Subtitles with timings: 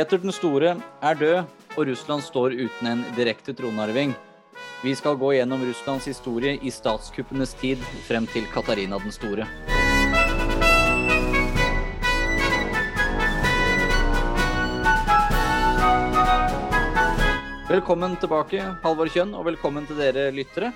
[0.00, 0.70] Peter den store
[1.04, 4.14] er død, og Russland står uten en direkte tronarving.
[4.80, 9.44] Vi skal gå gjennom Russlands historie i statskuppenes tid frem til Katarina den store.
[17.68, 20.72] Velkommen tilbake, Halvor Kjønn, og velkommen til dere lyttere.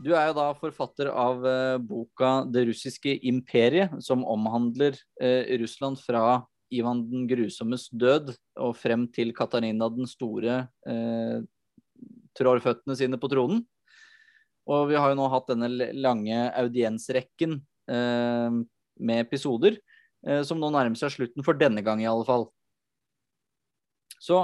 [0.00, 6.00] Du er jo da forfatter av uh, boka 'Det russiske imperiet', som omhandler eh, Russland
[6.00, 11.44] fra Ivan den grusommes død og frem til Katarina den store eh,
[12.36, 13.62] trår føttene sine på tronen.
[14.66, 19.76] Og vi har jo nå hatt denne lange audiensrekken med episoder,
[20.42, 22.48] som nå nærmer seg slutten for denne gang, i alle fall.
[24.18, 24.40] Så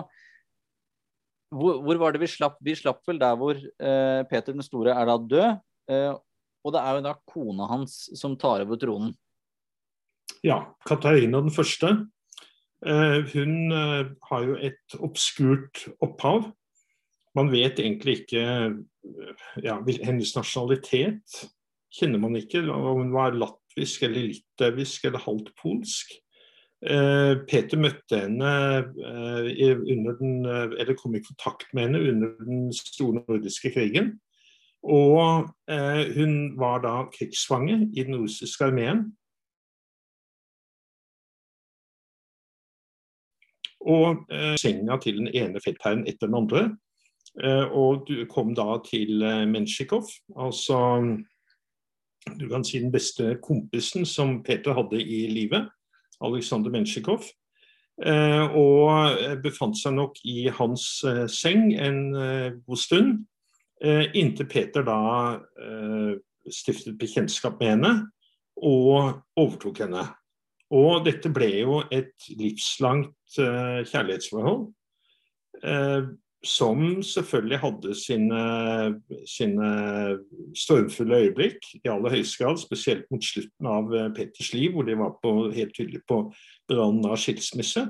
[1.52, 2.56] hvor, hvor, var det vi slapp?
[2.64, 5.58] Vi slapp vel der hvor eh, Peter den store er da død.
[5.92, 6.12] Eh,
[6.62, 9.12] og det er jo da kona hans som tar over tronen.
[10.42, 12.08] Ja, Katarina den første.
[12.82, 16.48] Eh, hun eh, har jo et obskurt opphav.
[17.38, 21.44] Man vet egentlig ikke eh, ja, hennes nasjonalitet.
[21.94, 26.18] Kjenner man ikke om hun var latvisk eller litauisk eller halvt polsk.
[26.82, 28.48] Peter møtte henne
[28.90, 34.16] under den, eller kom i kontakt med henne under den store nordiske krigen.
[34.82, 35.52] Og
[36.16, 39.12] hun var da krigsfange i den russiske armeen.
[43.82, 44.26] Og
[44.62, 46.60] senga til den ene feltherren etter den andre.
[47.74, 50.06] Og du kom da til Menshikov,
[50.38, 50.78] altså
[52.38, 55.68] du kan si den beste kompisen som Peter hadde i livet.
[56.22, 57.26] Aleksandr Mensjikov.
[58.02, 63.20] Eh, og befant seg nok i hans eh, seng en eh, god stund,
[63.82, 64.96] inntil Peter da
[66.46, 67.90] stiftet bekjentskap med henne
[68.62, 70.04] og overtok henne.
[70.72, 74.70] Og dette ble jo et livslangt kjærlighetsforhold
[76.44, 78.40] som selvfølgelig hadde sine,
[79.26, 79.68] sine,
[80.58, 84.98] stormfulle øyeblikk i aller høyeste grad, spesielt mot slutten av eh, Peters liv, hvor de
[84.98, 86.24] var på, helt tydelig på
[86.68, 87.86] brannen av skilsmisse.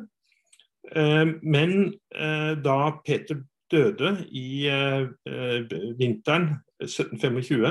[0.93, 3.41] Eh, men eh, da Peter
[3.72, 4.69] døde i
[5.97, 6.50] vinteren
[6.84, 7.70] 1725,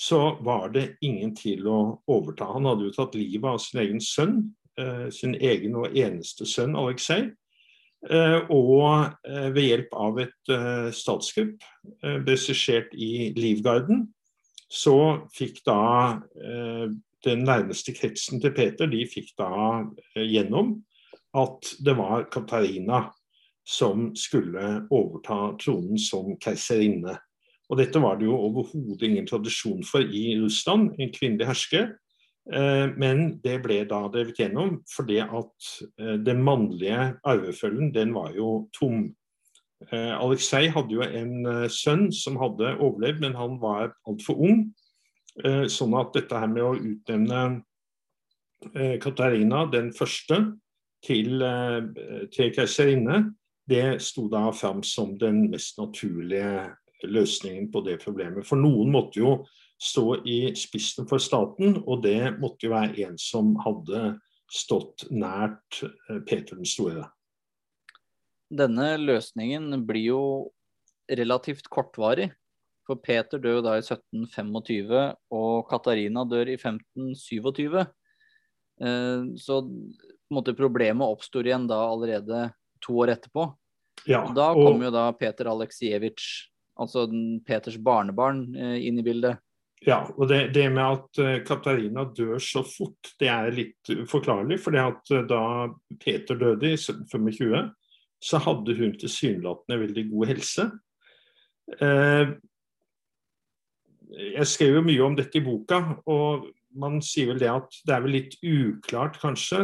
[0.00, 2.48] så var det ingen til å overta.
[2.54, 4.38] Han hadde jo tatt livet av sin egen sønn,
[5.12, 7.26] sin egen og eneste sønn Aleksej.
[8.08, 11.66] Eh, og eh, ved hjelp av et eh, statskupp
[12.24, 14.06] regissert i Livgarden,
[14.70, 15.80] så fikk da
[17.26, 19.80] den nærmeste kretsen til Peter de fikk da
[20.14, 20.76] gjennom
[21.34, 23.00] at det var Katarina
[23.66, 27.16] som skulle overta tronen som keiserinne.
[27.70, 31.92] Og dette var det jo overhodet ingen tradisjon for i Russland, en kvinnelig hersker.
[32.50, 35.70] Eh, men det ble da drevet gjennom fordi at
[36.00, 39.04] eh, den mannlige arvefølgen den var jo tom.
[39.86, 44.70] Eh, Aleksej hadde jo en sønn som hadde overlevd, men han var altfor ung.
[45.70, 47.62] Sånn at dette her med å utnevne
[49.00, 50.40] Katarina den første
[51.06, 51.38] til,
[52.34, 53.20] til keiserinne,
[53.70, 56.66] det sto da fram som den mest naturlige
[57.08, 58.46] løsningen på det problemet.
[58.48, 59.34] For noen måtte jo
[59.80, 64.18] stå i spissen for staten, og det måtte jo være en som hadde
[64.50, 67.06] stått nært eh, Peter den store.
[68.50, 70.22] Denne løsningen blir jo
[71.10, 72.30] relativt kortvarig.
[72.88, 75.00] For Peter dør jo da i 1725,
[75.38, 77.78] og Katarina dør i 1527.
[78.82, 79.60] Eh, så
[80.34, 82.48] måte problemet oppstår igjen da allerede
[82.82, 83.46] to år etterpå.
[84.08, 86.49] Ja, og da kommer jo da Peter Aleksejevitsj,
[86.80, 87.06] altså
[87.46, 89.40] Peters barnebarn, eh, inn i bildet.
[89.86, 94.58] Ja, og det, det, med at uh, Katarina dør så fort, det er litt uforklarlig.
[94.60, 94.90] For uh,
[95.24, 95.42] da
[96.02, 97.70] Peter døde i 1725,
[98.20, 100.64] så hadde hun tilsynelatende veldig god helse.
[104.10, 105.78] Jeg skrev jo mye om dette i boka,
[106.10, 109.62] og man sier vel det at det er vel litt uklart, kanskje,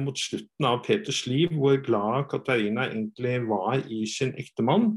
[0.00, 4.94] mot slutten av Peters liv, hvor glad Katarina egentlig var i sin ektemann.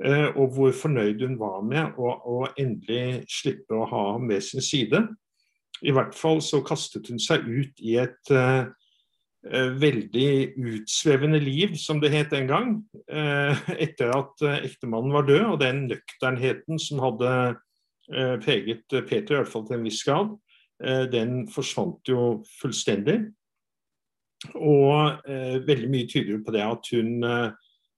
[0.00, 4.40] Eh, og hvor fornøyd hun var med å, å endelig slippe å ha ham ved
[4.46, 5.02] sin side.
[5.84, 8.68] I hvert fall så kastet hun seg ut i et uh,
[9.80, 12.74] veldig utsvevende liv, som det het en gang,
[13.12, 15.44] uh, etter at uh, ektemannen var død.
[15.52, 17.34] Og den nøkternheten som hadde
[18.42, 20.32] preget Peter, i hvert fall til en viss grad,
[21.12, 23.20] den forsvant jo fullstendig.
[24.58, 25.20] Og
[25.68, 27.22] veldig mye tyder på det at hun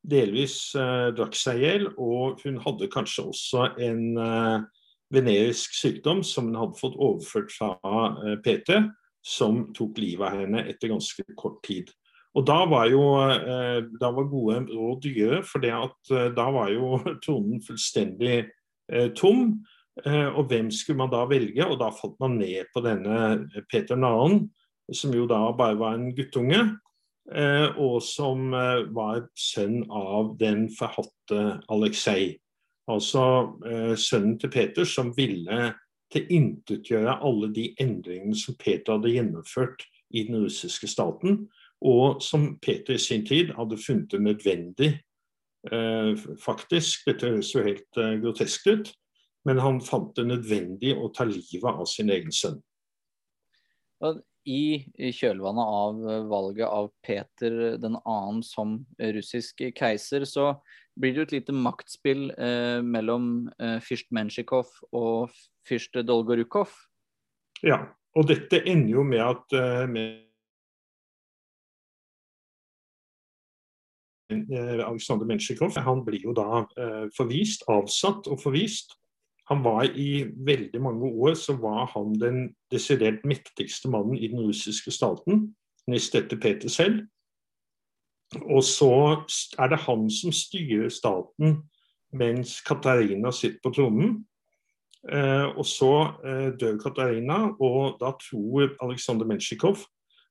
[0.02, 4.64] delvis eh, drakk seg i hjel, og hun hadde kanskje også en eh,
[5.14, 7.75] venerisk sykdom som hun hadde fått overført fra
[8.26, 8.78] eh, PT,
[9.22, 11.93] som tok livet av henne etter ganske kort tid.
[12.34, 13.02] Og da var jo
[14.00, 18.46] da var gode råd dyre, for da var jo tronen fullstendig
[19.20, 19.50] tom.
[20.08, 21.66] Og hvem skulle man da velge?
[21.69, 24.46] Og da falt man ned på denne Peter Nahen,
[24.96, 26.62] som jo da bare var en guttunge.
[27.30, 32.32] Og som var sønn av den forhatte Aleksej.
[32.90, 33.22] Altså
[33.94, 35.69] sønnen til Peter, som ville
[36.12, 41.46] tilintetgjøre alle de endringene som Peter hadde gjennomført i den russiske staten,
[41.82, 44.90] og som Peter i sin tid hadde funnet det nødvendig
[45.72, 46.12] eh,
[46.44, 47.06] faktisk.
[47.08, 48.92] Dette høres jo helt eh, grotesk ut,
[49.48, 52.60] men han fant det nødvendig å ta livet av sin egen sønn.
[54.48, 54.82] I
[55.14, 55.98] kjølvannet av
[56.30, 58.40] valget av Peter 2.
[58.46, 58.80] som
[59.14, 60.54] russisk keiser, så
[60.98, 65.32] blir det jo et lite maktspill eh, mellom eh, fyrst Mensjikov og
[65.68, 66.74] fyrst Dolgorukov.
[67.62, 67.78] Ja,
[68.18, 70.08] og dette ender jo med at eh, med
[74.52, 78.98] eh, Aleksandr Mensjikov blir jo da eh, forvist, avsatt og forvist.
[79.50, 84.40] Han var I veldig mange år så var han den desidert mektigste mannen i den
[84.40, 85.48] russiske staten,
[85.90, 87.02] nest etter Peter selv.
[88.42, 88.92] Og så
[89.58, 91.58] er det han som styrer staten
[92.12, 94.20] mens Katarina sitter på tronen.
[95.12, 95.92] Eh, og så
[96.24, 99.82] eh, dør Katarina, og da tror Aleksandr Menshikov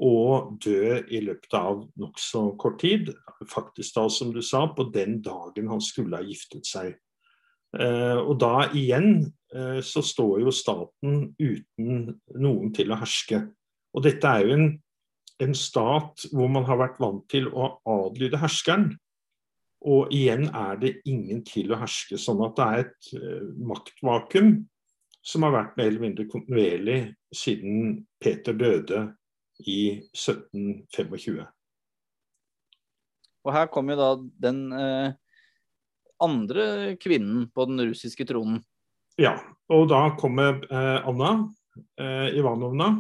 [0.02, 3.12] og dø i løpet av nokså kort tid.
[3.50, 6.96] Faktisk da, som du sa, på den dagen han skulle ha giftet seg.
[7.78, 9.22] Eh, og da igjen
[9.54, 13.46] eh, så står jo staten uten noen til å herske.
[13.96, 14.68] Og dette er jo en,
[15.46, 18.92] en stat hvor man har vært vant til å adlyde herskeren.
[19.86, 22.20] Og igjen er det ingen til å herske.
[22.22, 24.54] Sånn at det er et eh, maktvakuum
[25.22, 27.02] som har vært mer eller mindre kontinuerlig
[27.38, 29.06] siden Peter døde
[29.68, 29.82] i
[30.14, 31.42] 1725.
[33.42, 34.10] Og her kommer jo da
[34.50, 35.14] den eh,
[36.22, 36.66] andre
[37.02, 38.62] kvinnen på den russiske tronen.
[39.20, 39.36] Ja,
[39.72, 41.32] og da kommer eh, Anna
[42.00, 42.94] eh, Ivanovna,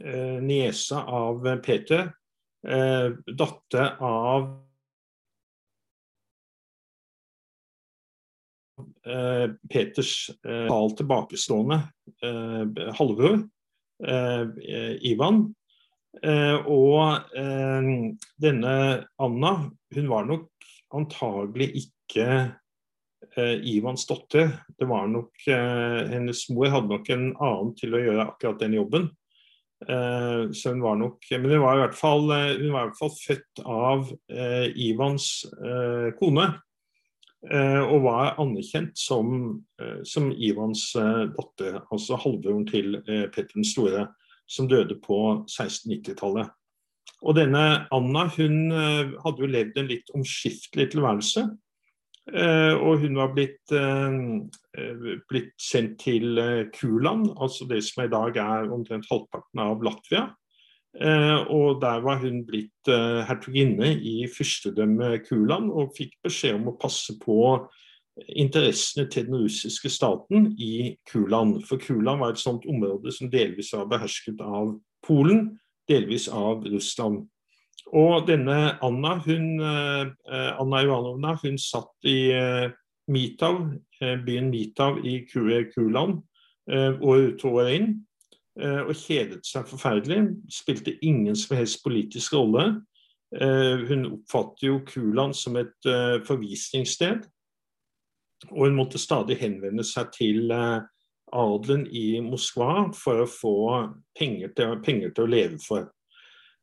[0.00, 2.10] eh, niesa av Peter,
[2.66, 4.50] eh, datter av
[9.06, 11.80] eh, Peters eh, tilbakestående
[12.22, 13.44] eh, halvbror,
[14.02, 15.44] Ivan.
[16.66, 17.34] og
[18.42, 18.74] denne
[19.22, 19.52] Anna,
[19.94, 20.50] hun var nok
[20.94, 22.28] antagelig ikke
[23.36, 24.52] eh, Ivans datter.
[24.78, 28.76] Det var nok eh, Hennes mor hadde nok en annen til å gjøre akkurat den
[28.78, 29.08] jobben.
[29.84, 33.14] Eh, så hun var nok Men hun var i hvert fall, var i hvert fall
[33.18, 36.50] født av eh, Ivans eh, kone.
[37.44, 39.60] Eh, og var anerkjent som,
[40.08, 44.06] som Ivans datter, altså halvbroren til Petter den store,
[44.48, 46.52] som døde på 1690-tallet.
[47.24, 51.46] Og denne Anna hun eh, hadde jo levd en litt omskiftelig tilværelse.
[52.32, 54.18] Eh, og hun var blitt, eh,
[55.30, 56.40] blitt sendt til
[56.76, 60.28] Kuland, altså det som i dag er omtrent halvparten av Latvia.
[60.94, 62.86] Og der var hun blitt
[63.26, 67.38] hertuginne i fyrstedømmet Kuland og fikk beskjed om å passe på
[68.30, 71.64] interessene til den russiske staten i Kuland.
[71.66, 75.48] For Kuland var et sånt område som delvis var behersket av Polen
[75.90, 77.24] delvis av Russland.
[77.92, 82.32] Og denne Anna, hun, Anna Ivanovna hun satt i
[83.12, 83.60] Mitav,
[84.24, 86.22] byen Mitav i Kuland
[86.70, 87.90] år ut og år inn.
[88.54, 90.20] Og kjedet seg forferdelig.
[90.52, 92.68] Spilte ingen som helst politisk rolle.
[93.34, 95.88] Hun oppfatter jo Kuland som et
[96.28, 97.24] forvisningssted.
[98.52, 100.54] Og hun måtte stadig henvende seg til
[101.34, 103.56] adelen i Moskva for å få
[104.18, 105.90] penger til, penger til å leve for.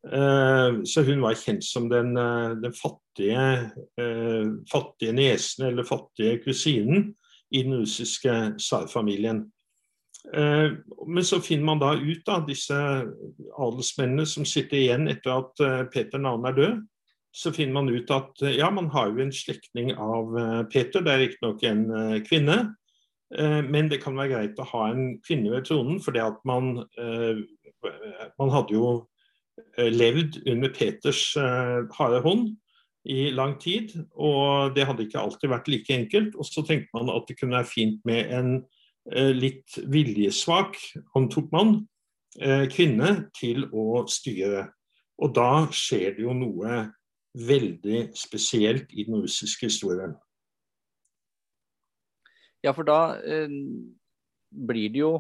[0.07, 6.39] Eh, så hun var kjent som den, eh, den fattige, eh, fattige nesen eller fattige
[6.43, 7.15] kusinen
[7.51, 9.51] i den russiske tsarfamilien.
[10.29, 12.75] Men så finner man da ut av disse
[13.57, 15.63] adelsmennene som sitter igjen etter at
[15.93, 16.33] Peter 2.
[16.45, 16.83] er død.
[17.33, 20.35] Så finner man ut at ja, man har jo en slektning av
[20.69, 21.83] Peter, det er riktignok en
[22.27, 22.59] kvinne.
[23.39, 26.83] Eh, men det kan være greit å ha en kvinne ved tronen, fordi at man,
[26.99, 27.39] eh,
[28.39, 28.89] man hadde jo
[29.77, 31.23] eh, levd under Peters
[31.95, 32.51] harde hånd
[33.07, 36.35] i lang tid, og det hadde ikke alltid vært like enkelt.
[36.35, 38.51] Og så tenkte man at det kunne være fint med en
[39.09, 40.75] litt viljesvak,
[41.17, 41.71] antok man,
[42.71, 44.67] kvinne til å styre.
[45.21, 46.83] Og da skjer det jo noe
[47.37, 50.15] veldig spesielt i den russiske historien.
[52.61, 53.49] Ja, for da eh,
[54.51, 55.13] blir det jo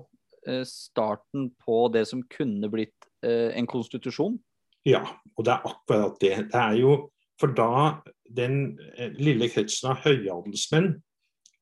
[0.45, 4.37] eh, starten på det som kunne blitt eh, en konstitusjon.
[4.85, 5.01] Ja,
[5.37, 6.35] og det er akkurat det.
[6.53, 6.95] Det er jo
[7.41, 10.93] for da den eh, lille kretsen av høyadelsmenn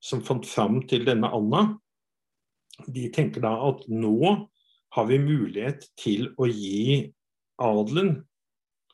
[0.03, 1.77] som fant fram til denne Anna,
[2.87, 4.47] de tenker da at nå
[4.95, 7.11] har vi mulighet til å gi
[7.61, 8.23] adelen.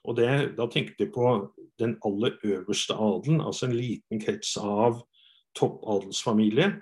[0.06, 5.02] Og det, Da tenkte de på den aller øverste adelen, altså en liten krets av
[5.56, 6.82] toppadelsfamilie,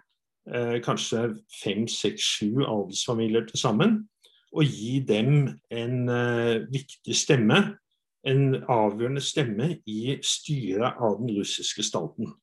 [0.54, 4.10] eh, kanskje fem, seks, sju adelsfamilier til sammen,
[4.54, 7.78] og gi dem en eh, viktig stemme,
[8.26, 12.34] en avgjørende stemme i styret av den russiske staten.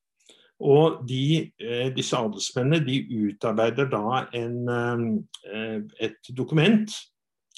[0.60, 2.98] Og de, eh, disse adelsmennene de
[3.30, 5.24] utarbeider da en,
[6.00, 6.90] et dokument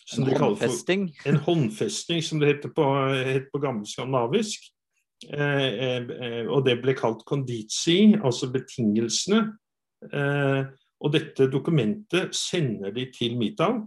[0.06, 1.08] Som en håndfesting?
[1.26, 4.72] en håndfesting, som det heter på, heter på gammel skandinavisk.
[5.30, 9.44] Eh, eh, og det ble kalt conditsi, altså betingelsene.
[10.10, 10.62] Eh,
[11.02, 13.78] og dette dokumentet sender de til Mitav.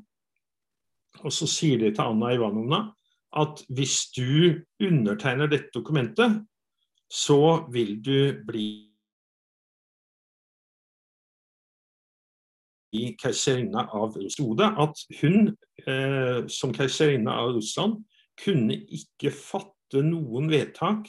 [1.24, 2.82] Og så sier de til Anna Ivanovna
[3.36, 6.40] at hvis du undertegner dette dokumentet,
[7.12, 8.85] så vil du bli
[13.22, 14.62] keiserinne av Russland.
[14.62, 15.54] At hun
[15.88, 18.02] eh, som keiserinne av Russland
[18.42, 21.08] kunne ikke fatte noen vedtak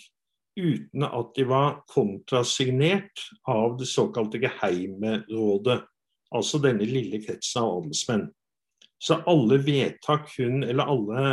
[0.56, 5.82] uten at de var kontrasignert av det såkalte Geheimerådet,
[6.32, 8.30] altså denne lille kretsen av adelsmenn.
[8.98, 11.24] Så alle vedtak hun, eller alle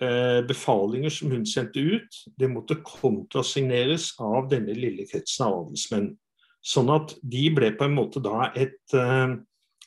[0.00, 6.14] eh, befalinger som hun sendte ut, det måtte kontrasigneres av denne lille kretsen av adelsmenn.
[6.66, 9.36] Sånn at de ble på en måte da et eh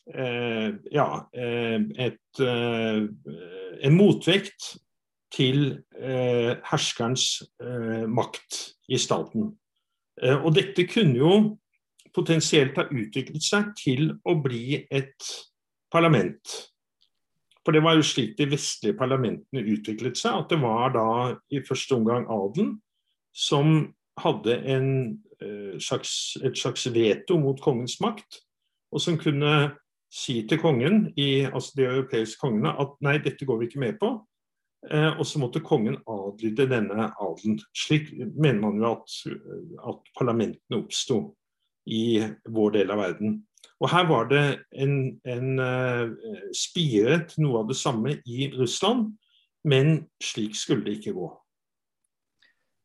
[0.09, 3.01] ja, eh, et, eh,
[3.85, 4.71] en motvekt
[5.33, 9.51] til eh, herskerens eh, makt i staten.
[10.21, 11.33] Eh, og dette kunne jo
[12.15, 15.29] potensielt ha utviklet seg til å bli et
[15.93, 16.55] parlament.
[17.63, 21.07] For det var jo slik de vestlige parlamentene utviklet seg, at det var da
[21.53, 22.79] i første omgang adelen
[23.35, 24.87] som hadde en,
[25.39, 28.41] eh, slags, et slags veto mot kongens makt,
[28.91, 29.77] og som kunne
[30.09, 33.99] si til kongen, i, altså de europeiske kongene, at nei, dette går vi ikke med
[34.01, 34.13] på.
[34.89, 37.59] Eh, og så måtte kongen adlyde denne adelen.
[37.75, 39.17] Slik mener man jo at,
[39.91, 41.19] at parlamentene oppsto
[41.89, 43.37] i vår del av verden.
[43.79, 44.43] Og her var det
[44.75, 44.95] en,
[45.27, 46.11] en uh,
[46.55, 49.13] spire til noe av det samme i Russland,
[49.67, 51.29] men slik skulle det ikke gå.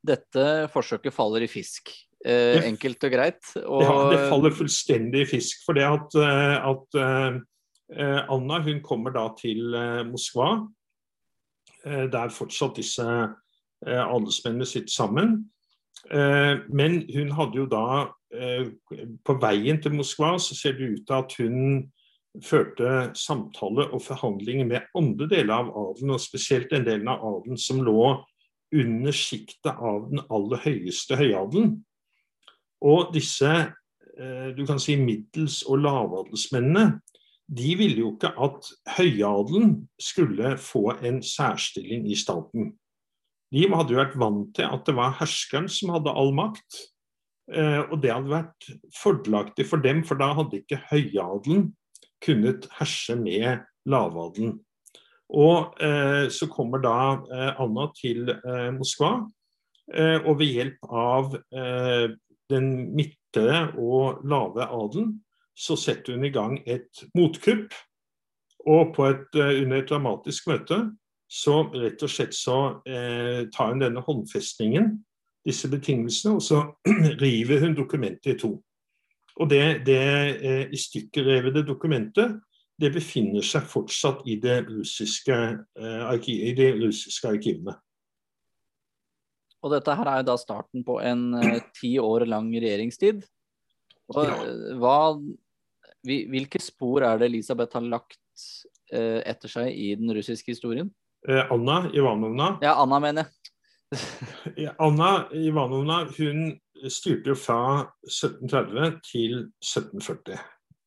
[0.04, 1.90] Dette forsøket faller i fisk.
[2.24, 3.42] Eh, enkelt og greit.
[3.62, 3.82] Og...
[3.84, 5.60] Ja, det faller fullstendig i fisk.
[5.66, 9.76] For det at, eh, at eh, Anna hun kommer da til
[10.08, 10.54] Moskva
[11.84, 13.04] Eh, der fortsatt disse
[13.86, 15.34] eh, adelsmennene sitter sammen.
[16.10, 18.10] Eh, men hun hadde jo da
[19.24, 21.84] På veien til Moskva så ser det ut til at hun
[22.42, 27.60] førte samtale og forhandlinger med andre deler av adelen, og spesielt den delen av adelen
[27.62, 28.24] som lå
[28.74, 31.76] under sjiktet av den aller høyeste høyadelen.
[32.84, 33.50] Og disse
[34.54, 37.00] du kan si middels- og lavadelsmennene
[37.50, 42.72] de ville jo ikke at høyadelen skulle få en særstilling i staten.
[43.52, 46.80] De hadde jo vært vant til at det var herskeren som hadde all makt.
[47.52, 51.68] Eh, og det hadde vært fordelaktig for dem, for da hadde ikke høyadelen
[52.24, 54.56] kunnet herse med lavadelen.
[55.34, 56.96] Og eh, så kommer da
[57.28, 59.18] eh, Anna til eh, Moskva,
[59.92, 62.08] eh, og ved hjelp av eh,
[62.50, 65.16] den midtere og lave adelen,
[65.56, 67.74] så setter hun i gang et motkupp.
[68.66, 70.78] Og et, under et dramatisk møte
[71.28, 72.58] så rett og slett så
[73.52, 74.92] tar hun denne håndfestningen,
[75.44, 76.62] disse betingelsene, og så
[77.24, 78.54] river hun dokumentet i to.
[79.36, 82.38] Og det, det i stykkerrevede dokumentet
[82.80, 85.36] det befinner seg fortsatt i, det russiske,
[85.78, 87.76] uh, i de russiske arkivene.
[89.64, 93.24] Og dette her er jo da starten på en uh, ti år lang regjeringstid.
[94.12, 94.20] Og.
[94.20, 94.98] Eh, hva,
[96.04, 98.20] hvilke spor er det Elisabeth har lagt
[98.92, 100.92] uh, etter seg i den russiske historien?
[101.24, 102.58] Anna Ivanovna.
[102.60, 104.68] Ja, Anna mener jeg.
[104.84, 106.50] Anna Ivanovna hun
[106.92, 110.36] styrte jo fra 1730 til 1740.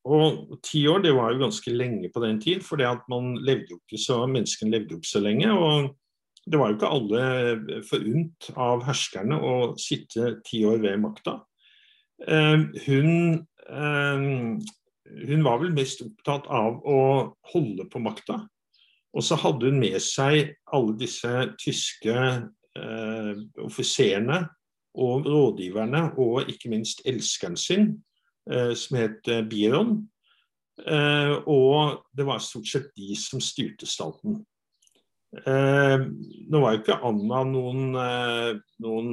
[0.07, 2.79] Og ti år det var jo ganske lenge på den tid, for
[3.11, 5.51] man levde jo ikke så, menneskene levde jo ikke så lenge.
[5.51, 5.95] og
[6.47, 11.41] Det var jo ikke alle forunt av herskerne å sitte ti år ved makta.
[12.23, 14.27] Eh, hun, eh,
[15.27, 17.01] hun var vel mest opptatt av å
[17.53, 18.41] holde på makta.
[19.17, 24.43] Og så hadde hun med seg alle disse tyske eh, offiserene
[24.97, 27.97] og rådgiverne, og ikke minst elskeren sin,
[28.51, 29.97] Eh, som het eh, Biron.
[30.87, 34.39] Eh, og det var stort sett de som styrte staten.
[35.27, 37.81] Nå var jo ikke Anna noen,
[38.83, 39.09] noen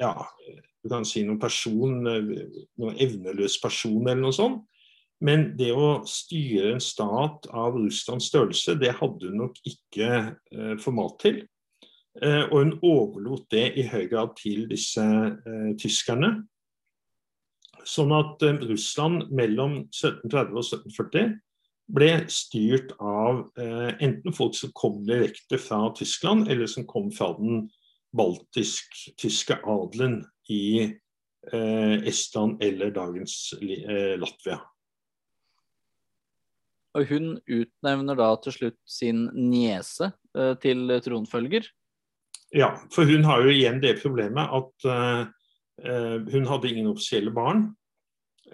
[0.00, 0.10] ja,
[0.82, 4.64] du kan si noen person, noen evneløs person eller noe sånt.
[5.24, 10.74] Men det å styre en stat av Russlands størrelse, det hadde hun nok ikke eh,
[10.82, 11.38] format til.
[12.20, 16.34] Eh, og hun overlot det i høy grad til disse eh, tyskerne.
[17.88, 21.34] Sånn at eh, Russland mellom 1730 og 1740
[21.92, 27.32] ble styrt av eh, enten folk som kom direkte fra Tyskland, eller som kom fra
[27.38, 27.66] den
[28.16, 30.84] baltisk-tyske adelen i
[31.52, 34.60] eh, Estland eller dagens eh, Latvia.
[36.94, 40.12] Og hun utnevner da til slutt sin niese
[40.62, 41.66] til tronfølger?
[42.54, 44.86] Ja, for hun har jo igjen det problemet at
[46.30, 47.64] hun hadde ingen offisielle barn.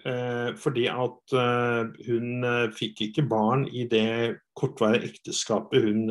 [0.06, 2.44] Eh, fordi at eh, hun
[2.76, 6.08] fikk ikke barn i det kortvarige ekteskapet hun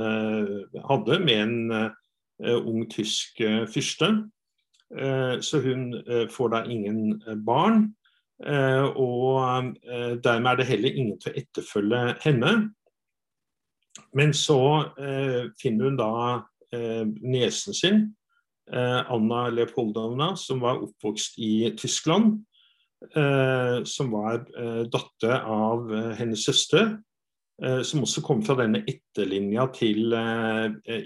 [0.89, 1.89] hadde med en
[2.39, 3.41] ung tysk
[3.73, 4.08] fyrste.
[5.41, 5.91] Så hun
[6.32, 7.91] får da ingen barn.
[8.95, 9.75] Og
[10.23, 12.54] dermed er det heller ingen til å etterfølge henne.
[14.17, 14.58] Men så
[15.62, 16.13] finner hun da
[17.21, 18.02] niesen sin,
[18.73, 22.43] Eh, Anna Leopoldovna, som var oppvokst i Tyskland.
[22.99, 26.97] Eh, som var eh, datter av hennes søster.
[27.83, 30.13] Som også kom fra denne etterlinja til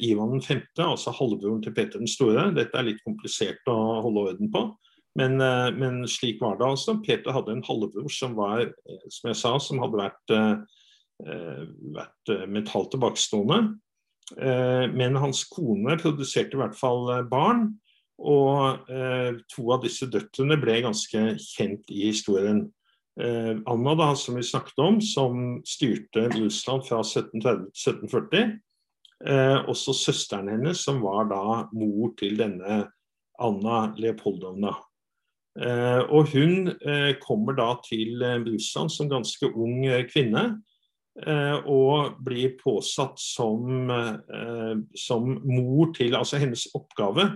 [0.06, 2.44] Ivan 5., altså halvbroren til Peter den store.
[2.54, 3.74] Dette er litt komplisert å
[4.06, 4.62] holde orden på.
[5.18, 5.42] Men,
[5.80, 7.00] men, slik var det altså.
[7.02, 8.68] Peter hadde en halvbror som var,
[9.10, 10.36] som jeg sa, som hadde vært,
[11.98, 13.60] vært mentalt tilbakestående.
[14.38, 17.74] Eh, men hans kone produserte i hvert fall eh, barn.
[18.22, 22.66] Og eh, to av disse døtrene ble ganske kjent i historien.
[23.14, 28.56] Anna, da, som vi snakket om, som styrte Russland fra 1730 til 1740.
[29.70, 31.44] også søsteren hennes, som var da
[31.78, 32.80] mor til denne
[33.38, 34.74] Anna Leopoldovna.
[36.10, 36.74] og hun
[37.22, 40.48] kommer da til Russland som ganske ung kvinne.
[41.14, 47.28] Eh, og blir påsatt som, eh, som, mor til Altså hennes oppgave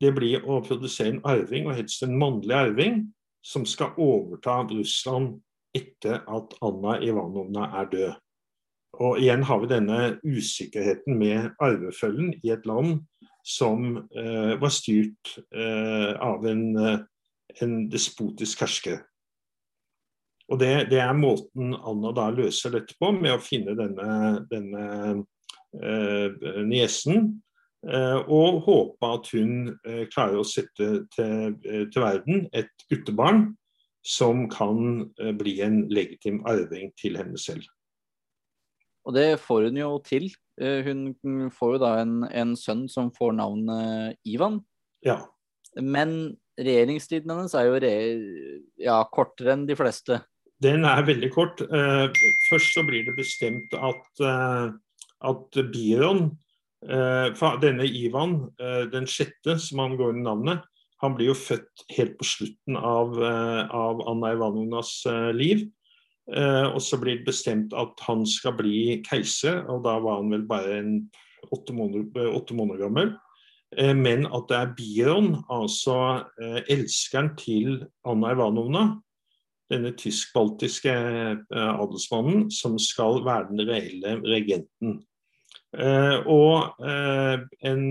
[0.00, 3.02] det blir å produsere en arving, og helst en mannlig arving,
[3.46, 5.38] som skal overta Russland
[5.76, 8.14] etter at Anna Ivanovna er død.
[9.06, 13.02] Og igjen har vi denne usikkerheten med arvefølgen i et land
[13.46, 17.02] som eh, var styrt eh, av en, eh,
[17.62, 19.02] en despotisk hersker.
[20.48, 24.10] Og det, det, er måten Anna da løser dette på, med å finne denne,
[24.50, 24.84] denne
[25.82, 27.34] eh, niesen.
[27.84, 29.52] Eh, og håpe at hun
[29.86, 33.50] eh, klarer å sette til, eh, til, verden et guttebarn
[34.06, 35.08] som kan
[35.38, 37.64] bli en legitim arving til henne selv.
[39.06, 40.28] Og det får hun jo til.
[40.58, 44.60] Hun får jo da en, en sønn som får navnet Ivan.
[45.02, 45.18] Ja.
[45.74, 47.92] Men regjeringstiden hennes er jo re
[48.78, 50.20] ja, kortere enn de fleste.
[50.62, 51.66] Den er veldig kort.
[52.46, 56.30] Først så blir det bestemt at, at Biron,
[56.84, 58.50] denne Ivan,
[58.92, 60.66] den sjette, som han går under navnet,
[61.00, 64.92] han blir jo født helt på slutten av, av Anna Ivanovnas
[65.36, 65.64] liv.
[66.34, 70.32] Eh, og så blir det bestemt at han skal bli keiser, og da var han
[70.34, 70.92] vel bare en
[71.54, 73.12] åtte måneder, åtte måneder gammel.
[73.78, 75.98] Eh, men at det er Biron, altså
[76.42, 78.86] eh, elskeren til Anna Ivanovna,
[79.70, 80.92] denne tysk-baltiske
[81.50, 85.00] adelsmannen, som skal være den reelle regenten.
[85.76, 87.82] Og en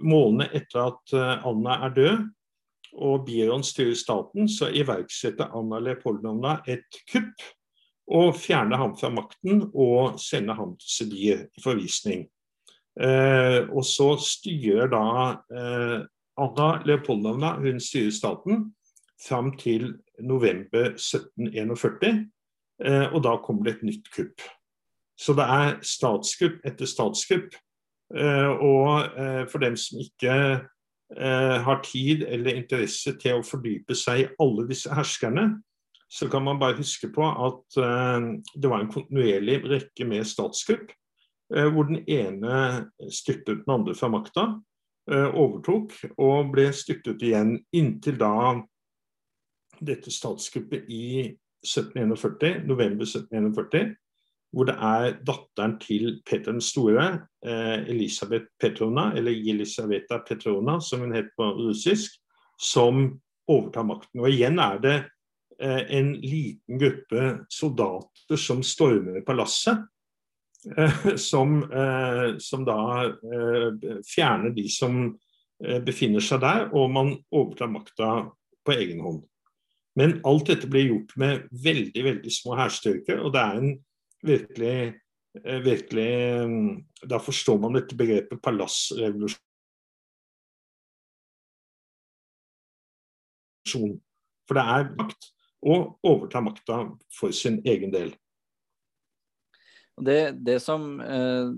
[0.00, 2.22] måned etter at Anna er død,
[2.96, 7.44] og Biron styrer staten, så iverksetter Anna Leopoldovna et kupp
[8.06, 12.26] og fjerner ham fra makten og sender ham til Sibir i forvisning.
[13.00, 15.06] Eh, og så styrer da
[15.52, 15.98] eh,
[16.40, 18.70] Anna Leopoldovna hun styrer staten
[19.20, 22.22] fram til november 1741,
[22.84, 24.46] eh, og da kommer det et nytt kupp.
[25.16, 27.54] Så det er statskupp etter statskupp.
[28.14, 30.34] Eh, og eh, for dem som ikke
[31.16, 35.48] eh, har tid eller interesse til å fordype seg i alle disse herskerne,
[36.06, 37.76] så kan man bare huske på at
[38.54, 40.92] det var en kontinuerlig rekke med statskupp
[41.50, 42.60] hvor den ene
[43.10, 44.44] styrtet den andre fra makta,
[45.10, 48.30] overtok og ble styrtet igjen inntil da
[49.82, 51.26] dette statskuppet i
[51.66, 53.96] 1741, november 1741,
[54.56, 57.06] hvor det er datteren til Peter den store,
[57.44, 62.16] eh, Elisabeth Petrona, eller Elisaveta Petrona som hun het på russisk,
[62.56, 63.10] som
[63.46, 64.22] overtar makten.
[64.24, 64.96] Og igjen er det
[65.56, 69.86] en liten gruppe soldater som stormer palasset
[70.76, 75.14] Eh, som, eh, som, da eh, fjerner de som
[75.86, 78.08] befinner seg der, og man overtar makta
[78.60, 79.22] på egen hånd.
[79.96, 83.70] Men alt dette blir gjort med veldig veldig små hærstyrker, og det er en
[84.24, 84.94] virkelig,
[85.64, 86.10] virkelig
[87.04, 89.40] Da forstår man dette begrepet palassrevolusjon.
[94.46, 95.32] For det er makt
[95.66, 96.78] å overta makta
[97.12, 98.14] for sin egen del.
[99.96, 101.52] Det, det som eh,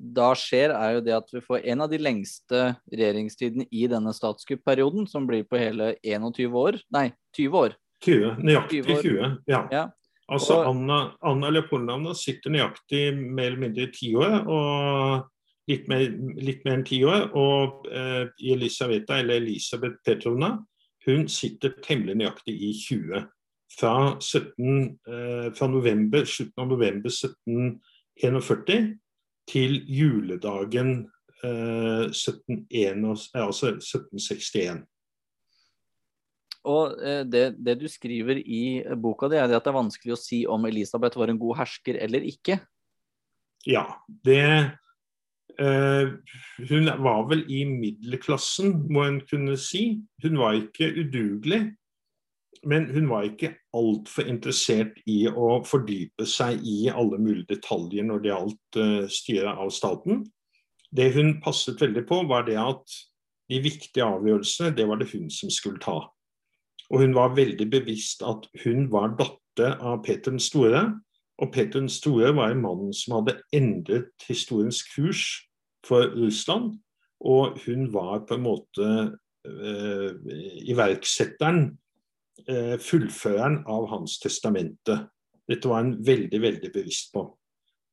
[0.00, 4.14] da skjer, er jo det at vi får en av de lengste regjeringstidene i denne
[4.16, 6.80] statskuppperioden, som blir på hele 21 år.
[6.96, 7.76] Nei, 20 år.
[8.00, 9.60] 20, nøyaktig 20, 20 ja.
[9.68, 9.82] ja.
[10.30, 15.88] Altså og, Anna, Anna Leopoldovna sitter nøyaktig mer eller mindre i tiåret, år, og litt
[15.90, 16.06] mer,
[16.38, 17.28] litt mer enn ti år.
[17.38, 20.54] Og eh, Elisaveta, eller Elisabeth Petrovna,
[21.06, 23.24] hun sitter temmelig nøyaktig i 20
[23.78, 28.90] fra, 17, eh, fra november, slutten av november 1741
[29.50, 30.94] til juledagen
[31.42, 34.84] eh, 1761, altså 1761.
[36.68, 40.20] Og eh, det, det, du skriver i boka di, er at det er vanskelig å
[40.20, 42.60] si om Elisabeth var en god hersker eller ikke?
[43.68, 43.88] Ja,
[44.26, 44.76] det
[45.60, 46.16] Uh,
[46.70, 49.98] Hun var vel i middelklassen, må en kunne si.
[50.22, 51.58] Hun var ikke udugelig
[52.66, 58.22] men hun var ikke altfor interessert i å fordype seg i alle mulige detaljer når
[58.22, 60.24] det gjaldt uh, styret av staten.
[60.90, 62.96] Det hun passet veldig på, var det at
[63.50, 66.02] de viktige avgjørelsene, det var det hun som skulle ta.
[66.90, 70.82] Og hun var veldig bevisst at hun var datter av Peter den store.
[71.40, 75.24] Og Peter den store var en mann som hadde endret historiens kurs
[75.86, 76.80] for Russland.
[77.20, 78.88] Og hun var på en måte
[79.46, 80.10] eh,
[80.72, 81.70] iverksetteren
[82.48, 84.96] Eh, fullføreren av hans testamente.
[85.48, 87.24] Dette var hun veldig, veldig bevisst på.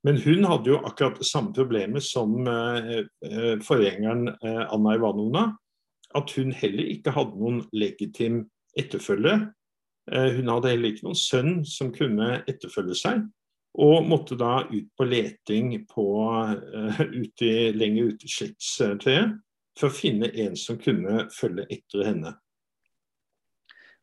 [0.05, 5.47] Men hun hadde jo akkurat det samme problemet som eh, eh, forgjengeren Anna Ivanovna.
[6.15, 8.45] At hun heller ikke hadde noen legitim
[8.79, 9.47] etterfølger.
[10.07, 13.25] Hun hadde heller ikke noen sønn som kunne etterfølge seg,
[13.75, 16.05] og måtte da ut på leting på,
[17.03, 19.35] ut i, lenger ute i slektstreet
[19.77, 22.33] for å finne en som kunne følge etter henne.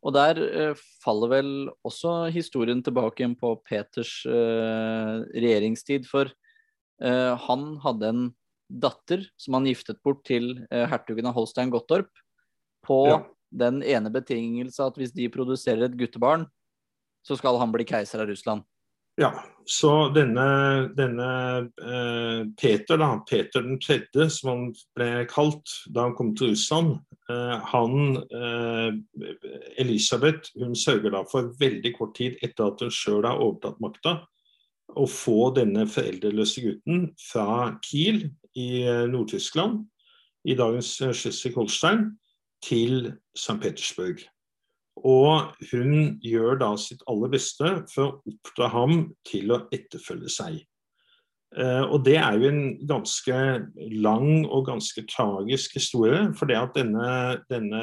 [0.05, 1.51] Og der eh, faller vel
[1.87, 6.05] også historien tilbake igjen på Peters eh, regjeringstid.
[6.11, 8.27] For eh, han hadde en
[8.69, 12.13] datter som han giftet bort til eh, hertugen av Holstein Gottorp.
[12.85, 13.23] På ja.
[13.55, 16.47] Den ene betingelse at hvis de produserer et guttebarn,
[17.25, 18.65] så skal han bli keiser av Russland.
[19.17, 19.31] Ja,
[19.65, 20.45] så denne,
[20.99, 21.29] denne
[21.63, 24.65] eh, Peter, da, Peter den tredje, som han
[24.99, 26.97] ble kalt da han kom til Russland,
[27.31, 28.91] eh, han eh,
[29.79, 34.17] Elisabeth hun sørger da for veldig kort tid etter at hun sjøl har overtatt makta,
[34.99, 38.25] å få denne foreldreløse gutten fra Kiel
[38.59, 39.85] i eh, Nord-Tyskland,
[40.45, 42.09] i dagens eh, Schleswig-Holstein,
[42.63, 43.59] til St.
[43.63, 44.23] Petersburg.
[44.97, 48.95] Og hun gjør da sitt aller beste for å oppdra ham
[49.27, 50.61] til å etterfølge seg.
[51.55, 53.41] Eh, og det er jo en ganske
[54.03, 56.29] lang og ganske tragisk historie.
[56.39, 57.09] For det at denne,
[57.51, 57.83] denne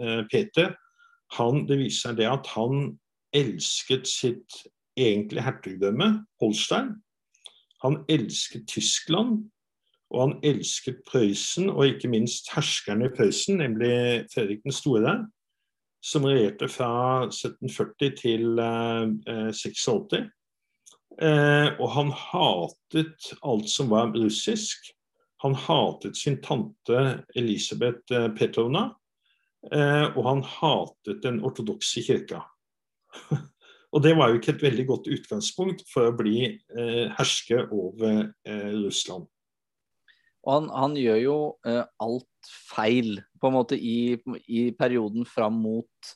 [0.00, 0.74] eh, Peter,
[1.38, 2.92] han, det viser seg det at han
[3.36, 4.62] elsket sitt
[4.98, 6.10] egentlige hertugdømme,
[6.42, 6.96] Holstein.
[7.84, 9.46] Han elsket Tyskland,
[10.10, 15.18] og han elsket Prøysen, og ikke minst herskeren i Prøysen, nemlig Fredrik den store,
[16.04, 16.92] som regjerte fra
[17.26, 20.30] 1740 til eh, 86.
[21.18, 24.92] Eh, og han hatet alt som var russisk.
[25.42, 28.88] Han hatet sin tante Elisabeth eh, Petrovna,
[29.72, 32.44] eh, og han hatet den ortodokse kirka.
[33.92, 38.30] og det var jo ikke et veldig godt utgangspunkt for å bli eh, hersker over
[38.46, 39.28] eh, Russland.
[40.46, 45.58] Og han, han gjør jo uh, alt feil, på en måte, i, i perioden fram
[45.62, 46.12] mot,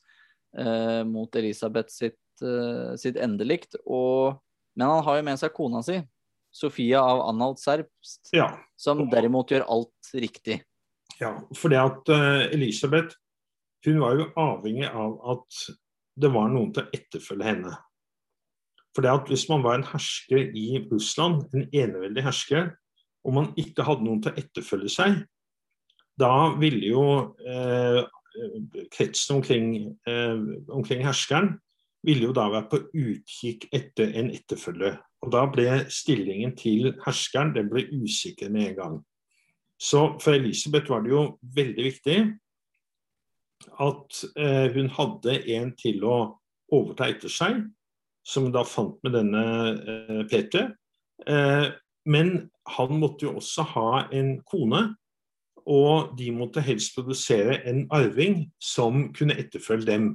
[0.59, 3.77] uh, mot Elisabeth sitt, uh, sitt endelikt.
[3.85, 4.39] Og,
[4.79, 5.99] men han har jo med seg kona si,
[6.53, 8.51] Sofia av Anhalt Serpst, ja.
[8.77, 10.61] som derimot gjør alt riktig.
[11.21, 12.11] Ja, for det at
[12.53, 13.15] Elisabeth
[13.87, 15.63] hun var jo avhengig av at
[16.21, 17.73] det var noen til å etterfølge henne.
[18.93, 22.71] For det at Hvis man var en hersker i Russland, en eneveldig hersker,
[23.23, 25.21] og man ikke hadde noen til å etterfølge seg,
[26.19, 27.05] da ville jo
[27.49, 28.03] eh,
[28.93, 29.69] kretsen omkring,
[30.09, 31.55] eh, omkring, herskeren
[32.03, 34.99] ville jo da være på utkikk etter en etterfølger.
[35.23, 38.97] Og da ble stillingen til herskeren den ble usikker med en gang.
[39.83, 41.25] Så for Elisabeth var det jo
[41.57, 42.19] veldig viktig
[43.83, 46.17] at eh, hun hadde en til å
[46.73, 47.63] overta etter seg,
[48.27, 50.73] som hun da fant med denne eh, Peter.
[51.27, 51.69] Eh,
[52.11, 52.33] men
[52.69, 54.83] han måtte jo også ha en kone,
[55.67, 60.09] og de måtte helst produsere en arving som kunne etterfølge dem.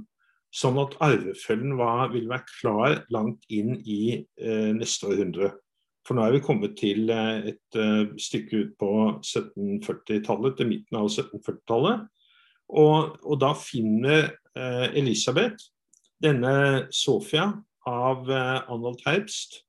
[0.52, 5.52] Sånn at arvefølgen var, ville være klar langt inn i eh, neste århundre.
[6.08, 11.00] For nå er vi kommet til eh, et eh, stykke ut på 1740-tallet, til midten
[11.00, 12.08] av 1740-tallet.
[12.68, 15.70] Og, og, da finner eh, Elisabeth
[16.24, 17.52] denne Sofia
[17.88, 19.62] av eh, Arnold Herbst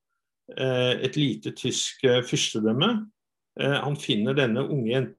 [0.57, 2.89] et lite tysk eh, fyrstedømme.
[3.59, 5.17] Eh, han finner denne unge jenta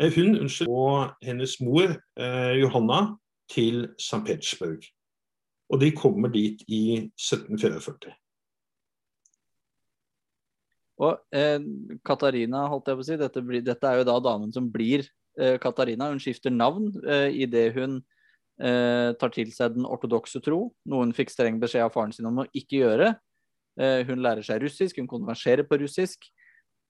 [0.00, 1.92] Hun unnskyld, og hennes mor
[2.56, 3.16] Johanna
[3.52, 4.24] til St.
[4.26, 4.84] Petersburg.
[5.68, 8.14] Og de kommer dit i 1744.
[11.00, 11.60] Og eh,
[12.04, 15.06] Katarina, holdt jeg på å si, dette, dette, er jo da damen som blir
[15.40, 16.10] eh, Katarina.
[16.12, 18.00] Hun skifter navn eh, idet hun
[18.62, 22.28] eh, tar til seg den ortodokse tro, noe hun fikk streng beskjed av faren sin
[22.30, 23.12] om å ikke gjøre.
[23.80, 26.28] Eh, hun lærer seg russisk, hun konverserer på russisk,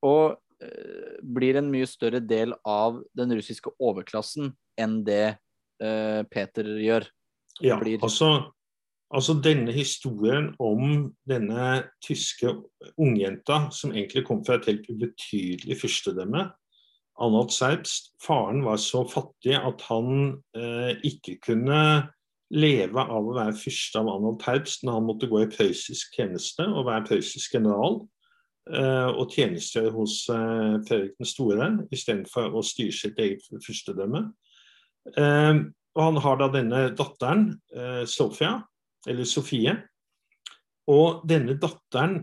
[0.06, 5.38] og eh, blir en mye større del av den russiske overklassen enn det
[5.80, 7.06] Peter gjør.
[7.64, 8.26] Ja, altså,
[9.09, 12.52] altså denne historien om denne tyske
[13.00, 16.50] ungjenta som egentlig kom fra et helt ubetydelig fyrstedømme,
[17.20, 21.80] Arnold Serbst, faren var så fattig at han eh, ikke kunne
[22.50, 26.66] leve av å være fyrste av Arnold Serbst, når han måtte gå i prøyssisk tjeneste
[26.66, 28.00] og være prøyssisk general.
[28.70, 34.24] Eh, og tjenestegjøre hos eh, Fredrik den store istedenfor å styre sitt eget fyrstedømme.
[35.16, 35.62] Eh,
[35.96, 38.61] og han har da denne datteren, eh, Sofia,
[39.09, 39.74] eller Sofie.
[40.90, 42.22] Og denne datteren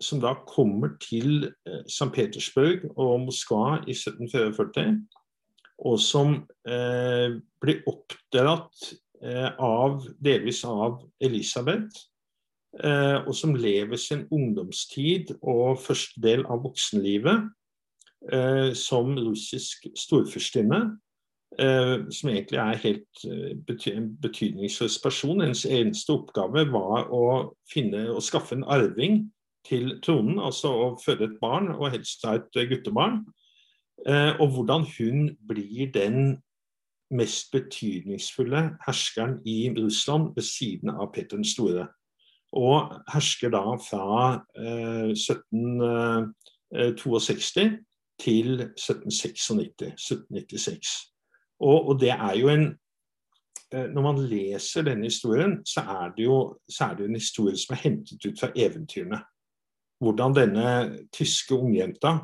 [0.00, 2.10] som da kommer til eh, St.
[2.14, 4.94] Petersburg og Moskva i 1744,
[5.78, 6.34] og som
[6.68, 12.06] eh, blir oppdratt eh, av, delvis av Elisabeth,
[12.82, 17.50] eh, og som lever sin ungdomstid og første del av voksenlivet
[18.32, 20.82] eh, som russisk storfürstinne.
[21.58, 23.22] Eh, som egentlig er helt
[23.66, 25.40] bety en betydningsløs person.
[25.42, 27.24] Hennes eneste oppgave var å
[27.72, 29.24] finne og skaffe en arving
[29.68, 33.20] til tronen, altså å føde et barn, og helst da et guttebarn.
[34.06, 36.38] Eh, og hvordan hun blir den
[37.10, 41.86] mest betydningsfulle herskeren i Russland ved siden av Peter den store.
[42.52, 47.70] Og hersker da fra eh, 1762 eh,
[48.20, 49.92] til 1796.
[49.96, 50.88] 1796.
[51.60, 52.78] Og, og det er jo en
[53.72, 57.56] eh, når man leser denne historien, så er, jo, så er det jo en historie
[57.56, 59.20] som er hentet ut fra eventyrene
[60.02, 60.68] hvordan denne
[61.14, 62.18] tyske ungjenta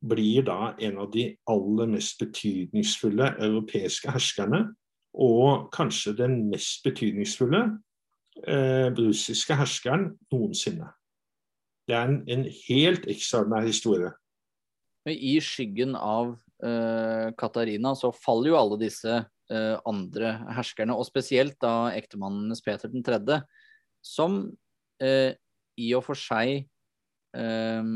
[0.00, 4.70] blir da en av de aller mest betydningsfulle europeiske herskerne,
[5.12, 7.64] og kanskje den mest betydningsfulle
[8.46, 10.92] eh, russiske herskeren noensinne.
[11.88, 14.12] Det er en, en helt ekstraordinær historie.
[15.10, 21.58] I skyggen av eh, Katarina så faller jo alle disse eh, andre herskerne, og spesielt
[21.60, 23.40] da ektemannen Peter 3.,
[24.00, 24.44] som
[25.02, 25.34] eh,
[25.80, 26.68] i og for seg
[27.36, 27.92] eh,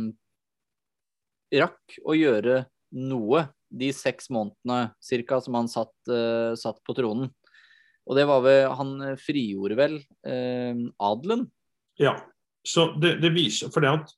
[1.61, 7.33] rakk å gjøre noe de seks månedene cirka som han satt, eh, satt på tronen.
[8.05, 9.95] Og det var vel Han frigjorde vel
[10.29, 11.47] eh, adelen?
[11.99, 12.19] Ja.
[12.65, 14.13] Så det, det viser For det at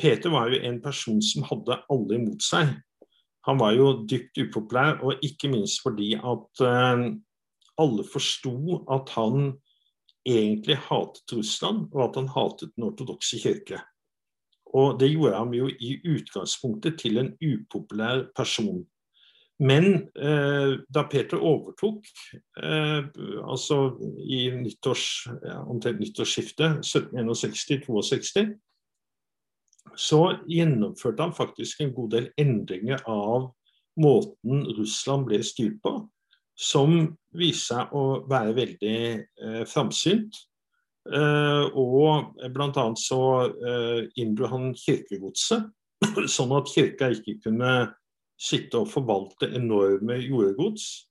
[0.00, 2.74] Peter var jo en person som hadde alle imot seg.
[3.48, 7.04] Han var jo dypt upopulær, og ikke minst fordi at eh,
[7.80, 9.54] alle forsto at han
[10.26, 13.80] egentlig hatet Russland, og at han hatet den ortodokse kirke.
[14.76, 18.84] Og det gjorde ham jo i utgangspunktet til en upopulær person.
[19.58, 19.86] Men
[20.20, 22.04] eh, da Peter overtok,
[22.60, 23.06] eh,
[23.40, 23.78] altså
[24.20, 25.06] i nyttårs,
[25.44, 28.50] ja, omtrent nyttårsskiftet 1761-62,
[29.96, 33.48] så gjennomførte han faktisk en god del endringer av
[33.96, 35.94] måten Russland ble styrt på,
[36.52, 36.98] som
[37.36, 40.36] viste seg å være veldig eh, framsynt.
[41.06, 42.86] Eh, og bl.a.
[42.98, 45.68] så eh, inndro han kirkegodset,
[46.36, 47.74] sånn at kirka ikke kunne
[48.36, 51.06] sitte og forvalte enorme jordgods.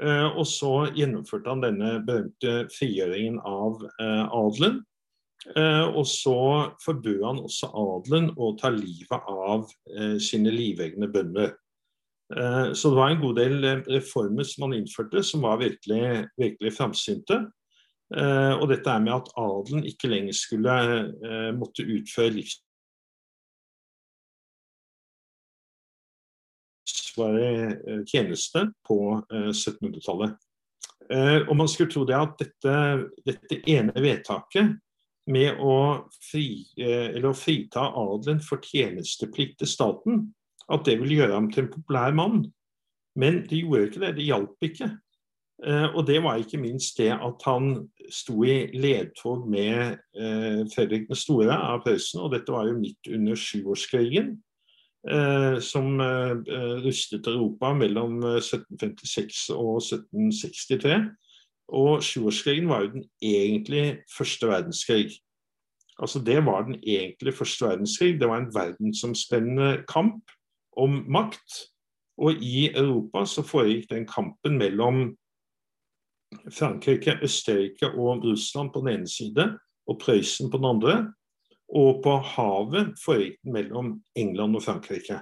[0.00, 4.82] Eh, og så gjennomførte han denne berømte frigjøringen av adelen.
[5.96, 6.36] Og så
[6.84, 9.70] forbød han også adelen å ta livet av
[10.20, 11.54] sine livegne bønder.
[12.76, 17.40] Så det var en god del reformer som han innførte som var virkelig, virkelig framsynte.
[18.10, 20.74] Eh, og dette er med at adelen ikke lenger skulle
[21.58, 22.58] måtte utføre livsvarig
[28.10, 28.98] tjeneste på
[29.30, 30.34] 1700-tallet.
[31.50, 32.74] Og man skulle tro det at dette,
[33.26, 34.76] dette ene vedtaket
[35.30, 40.20] med å, fri, å frita adelen for tjenesteplikt til staten,
[40.70, 42.44] at det ville gjøre ham til en populær mann.
[43.18, 44.12] Men det gjorde ikke det.
[44.18, 44.90] Det hjalp ikke.
[45.66, 47.74] Eh, og det var ikke minst det at han
[48.10, 53.10] sto i ledtog med eh, Fredrik den store av Prøysen, og dette var jo midt
[53.12, 54.38] under sjuårskrigen.
[55.00, 55.96] Eh, som
[56.84, 60.98] rustet Europa mellom 1756 og 1763.
[61.70, 65.20] Og sjuårskrigen var jo den egentlig første verdenskrig.
[66.00, 68.20] Altså Det var den egentlig første verdenskrig.
[68.20, 70.32] Det var en verdensomspennende kamp
[70.76, 71.68] om makt.
[72.18, 75.16] Og i Europa så foregikk den kampen mellom
[76.50, 79.46] Frankrike, Østerrike og Russland på den ene side,
[79.86, 80.94] og Prøysen på den andre.
[81.70, 85.20] Og på havet foregikk den mellom England og Frankrike.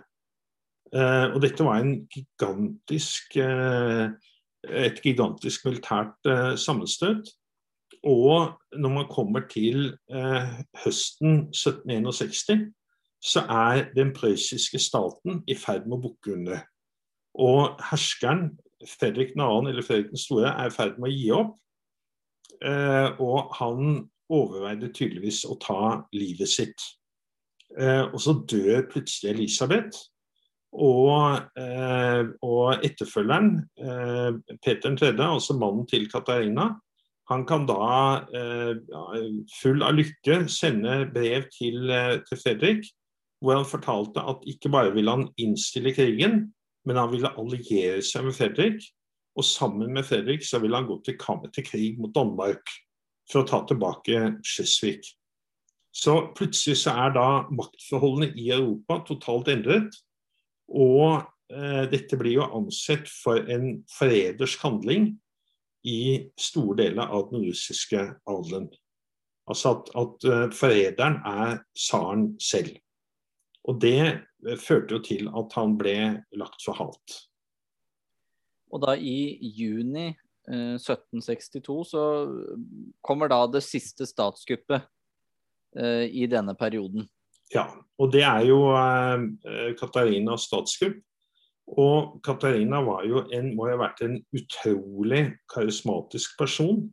[0.94, 4.09] Eh, og dette var gigantisk, eh,
[4.68, 7.29] et gigantisk militært eh, sammenstøt.
[8.05, 12.73] Og når man kommer til eh, høsten 1761,
[13.21, 16.62] så er den prøyssiske staten i ferd med å bukke under.
[17.38, 18.53] Og herskeren,
[18.87, 21.57] Fredrik 2., eller Fredrik den store, er i ferd med å gi opp.
[22.64, 25.81] Eh, og han overveide tydeligvis å ta
[26.14, 26.87] livet sitt.
[27.79, 30.05] Eh, og så dør plutselig Elisabeth.
[30.79, 33.62] Og, eh, og etterfølgeren,
[34.61, 36.75] Peter 3., altså mannen til Katarina,
[37.29, 38.25] han kan da,
[39.61, 41.91] full av lykke, sende brev til,
[42.25, 42.87] til Fredrik
[43.45, 46.49] hvor han fortalte at ikke bare ville han innstille krigen,
[46.87, 48.85] men han ville alliere seg med Fredrik.
[49.38, 52.71] Og sammen med Fredrik så ville han gå til kamp til krig mot Danmark
[53.31, 55.05] for å ta tilbake Schleswig.
[55.95, 59.95] Så plutselig så er da maktforholdene i Europa totalt endret.
[60.69, 65.12] Og eh, dette blir jo ansett for en forrædersk handling
[65.88, 68.69] i store deler av den russiske adelen.
[69.49, 72.75] Altså at, at uh, forræderen er tsaren selv.
[73.64, 74.19] Og det eh,
[74.61, 75.96] førte jo til at han ble
[76.38, 77.18] lagt for hat.
[78.72, 82.05] Og da i juni eh, 1762 så
[83.05, 84.85] kommer da det siste statskuppet
[85.79, 87.09] eh, i denne perioden.
[87.55, 87.64] Ja,
[87.96, 91.01] og det er jo eh, Katarinas statskupp.
[91.68, 96.87] Og Katarina var jo en, må ha vært en utrolig karismatisk person.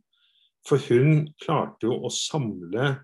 [0.68, 2.96] For hun klarte jo å samle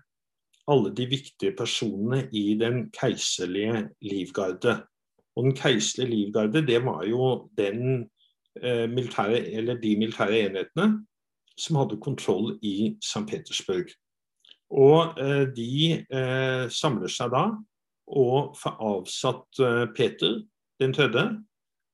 [0.70, 4.82] alle de viktige personene i den keiserlige livgarde.
[5.36, 8.10] Og den keiserlige livgarde, det var jo den
[8.62, 11.06] eh, militære, de militære enhetene
[11.58, 13.26] som hadde kontroll i St.
[13.28, 13.90] Petersburg.
[14.70, 17.48] Og eh, de eh, samler seg da
[18.12, 20.40] og får avsatt eh, Peter
[20.80, 21.26] den tredje.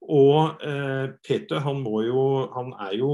[0.08, 2.22] Og eh, Peter han, jo,
[2.54, 3.10] han er jo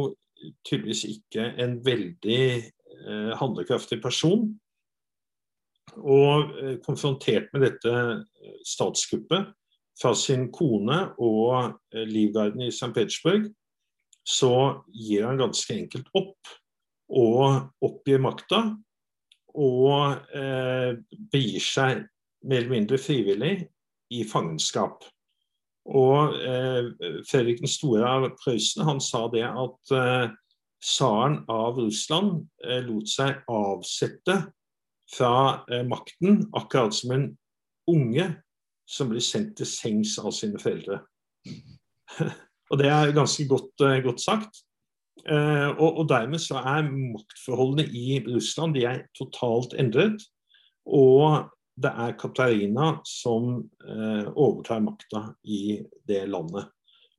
[0.69, 4.53] tydeligvis ikke en veldig eh, handlekraftig person.
[6.01, 9.53] Og eh, konfrontert med dette eh, statskuppet
[10.01, 12.93] fra sin kone og eh, livgarden i St.
[12.95, 13.51] Petersburg,
[14.25, 16.55] så gir han ganske enkelt opp
[17.15, 18.65] og oppgir makta.
[19.55, 20.97] Og eh,
[21.31, 22.07] begir seg
[22.45, 23.55] mer eller mindre frivillig
[24.15, 25.05] i fangenskap.
[25.85, 26.89] Og eh,
[27.29, 30.33] Fredrik den store av Prøysen han sa det at eh,
[31.55, 32.43] av Russland
[32.85, 34.35] lot seg avsette
[35.15, 37.27] fra makten, akkurat som en
[37.91, 38.29] unge
[38.91, 41.01] som blir sendt til sengs av sine foreldre.
[42.71, 44.65] og det er ganske godt, godt sagt.
[45.25, 50.21] Uh, og, og, dermed så er maktforholdene i Russland de er totalt endret.
[50.85, 51.47] Og
[51.81, 53.65] det er Katarina som
[54.37, 56.69] overtar makta i det landet.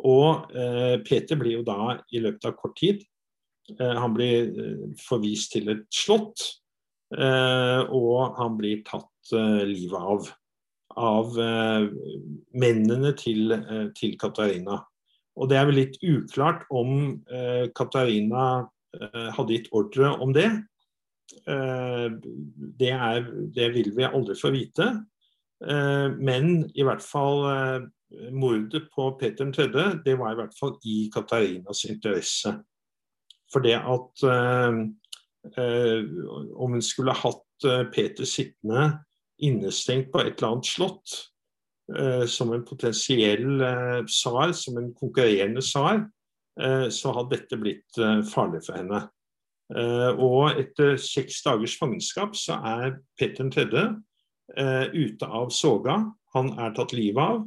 [0.06, 0.46] Og
[1.08, 3.02] Peter blir jo da i løpet av kort tid
[3.80, 4.54] Han blir
[5.02, 6.40] forvist til et slott,
[7.14, 9.34] og han blir tatt
[9.68, 10.30] livet av.
[10.96, 11.38] Av
[12.56, 13.54] mennene til,
[13.98, 14.80] til Katarina.
[15.36, 16.94] Og det er vel litt uklart om
[17.28, 18.46] eh, Katarina
[18.96, 20.48] eh, hadde gitt ordre om det.
[21.44, 22.06] Eh,
[22.80, 24.88] det, er, det, vil vi aldri få vite.
[25.66, 27.90] Eh, men i hvert fall eh,
[28.32, 29.68] mordet på Peter 3.,
[30.06, 32.56] det var i hvert fall i Katarinas interesse.
[33.52, 34.80] For det at eh,
[35.54, 38.88] om hun skulle hatt Peter sittende
[39.44, 41.14] innestengt på et eller annet slott,
[41.94, 46.08] Eh, som en potensiell eh, tsar, som en konkurrerende tsar,
[46.62, 48.00] eh, så hadde dette blitt
[48.32, 49.06] farlig for henne.
[50.22, 53.86] Og etter seks dagers fangenskap så er Peter 3.
[54.94, 55.96] ute av soga.
[56.36, 57.40] Han er tatt livet av.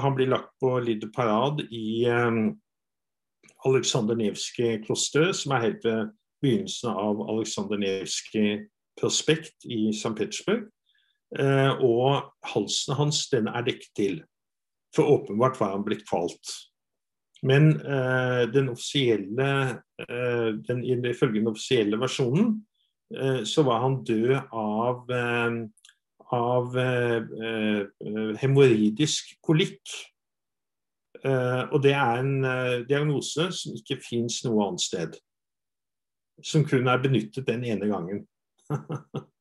[0.00, 2.08] Han blir lagt på Lidde Parad i
[3.68, 8.66] Aleksandr Nevskij kloster, som er helt ved begynnelsen av Aleksandr Nevskij
[9.00, 10.14] prospekt i St.
[10.18, 10.68] Petersburg.
[11.38, 14.20] Eh, og halsen hans den er dekket til.
[14.92, 16.52] For åpenbart var han blitt kvalt.
[17.42, 19.48] Men eh, den offisielle,
[20.04, 22.66] eh, den, ifølge den offisielle versjonen
[23.16, 25.56] eh, så var han død av, eh,
[26.36, 29.82] av eh, hemoroidisk kolikk.
[31.22, 35.12] og det er en diagnose som ikke fins noe annet sted.
[36.42, 38.24] Som kun er benyttet den ene gangen.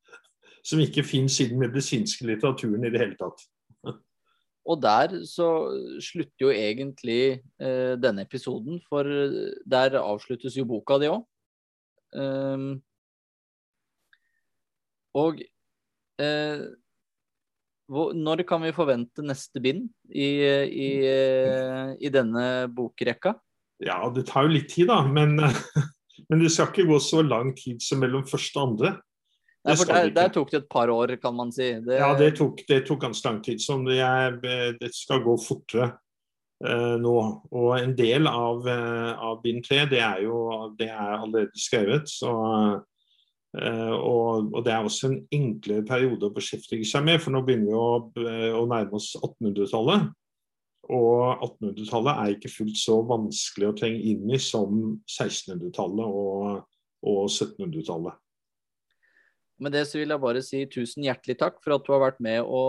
[0.67, 3.43] som ikke fins i den medisinske litteraturen i det hele tatt.
[4.69, 5.47] Og der så
[6.03, 9.07] slutter jo egentlig eh, denne episoden, for
[9.65, 11.23] der avsluttes jo boka di òg.
[12.11, 12.71] Um, ehm,
[15.15, 15.39] og
[16.19, 16.61] eh,
[17.91, 20.27] hvor, når kan vi forvente neste bind i,
[20.67, 20.89] i,
[21.99, 23.33] i, denne bokrekka?
[23.83, 25.01] Ja, det tar jo litt tid, da.
[25.07, 25.39] Men,
[26.31, 28.91] men det skal ikke gå så lang tid som mellom første og andre.
[29.61, 31.67] Nei, for der, der, tok det et par år, kan man si.
[31.85, 31.99] Det...
[31.99, 33.59] Ja, det tok, det tok ganske lang tid.
[33.61, 35.91] Så det, det skal gå fortere
[36.65, 37.17] uh, nå.
[37.51, 40.39] Og en del av, uh, av bind tre, det er jo
[40.79, 42.09] det er allerede skrevet.
[42.09, 47.35] Så, uh, og, og, det er også en enklere periode å beskjeftige seg med, for
[47.35, 50.09] nå begynner vi å, å nærme oss 1800-tallet.
[50.89, 56.63] Og 1800-tallet er ikke fullt så vanskelig å trenge inn i som 1600-tallet og,
[57.05, 58.17] og 1700-tallet.
[59.61, 62.21] Med det så vil jeg bare si tusen hjertelig takk for at du har vært
[62.23, 62.63] med å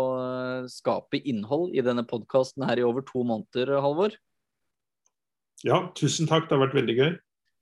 [0.68, 4.18] skape innhold i denne podkasten her i over to måneder, Halvor.
[5.64, 6.50] Ja, tusen takk.
[6.50, 7.12] Det har vært veldig gøy.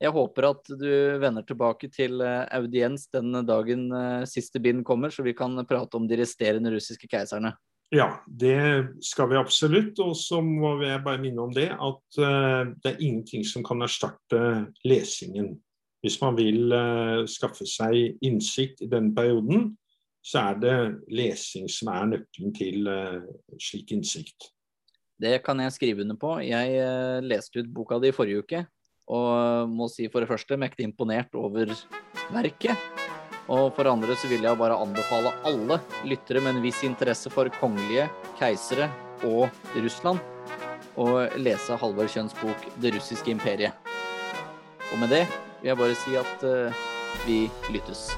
[0.00, 5.12] Jeg håper at du vender tilbake til eh, audiens den dagen eh, siste bind kommer,
[5.12, 7.52] så vi kan prate om de resterende russiske keiserne.
[7.90, 9.98] Ja, det skal vi absolutt.
[10.04, 14.40] Og så må jeg bare minne om det at det er ingenting som kan erstatte
[14.86, 15.56] lesingen.
[16.00, 19.74] Hvis man vil uh, skaffe seg innsikt i denne perioden,
[20.24, 20.76] så er det
[21.12, 23.20] lesing som er nøkkelen til uh,
[23.60, 24.50] slik innsikt.
[25.20, 26.38] Det kan jeg skrive under på.
[26.40, 26.80] Jeg
[27.26, 28.62] leste ut boka di forrige uke,
[29.12, 31.76] og må si for det første mektig imponert over
[32.32, 32.99] verket.
[33.50, 37.50] Og for andre så vil jeg bare anbefale alle lyttere med en viss interesse for
[37.58, 38.06] kongelige,
[38.38, 38.86] keisere
[39.26, 40.22] og Russland
[41.00, 43.74] å lese Halvor Kjønns bok 'Det russiske imperiet'.
[44.92, 45.26] Og med det
[45.60, 46.72] vil jeg bare si at uh,
[47.26, 48.10] vi lyttes.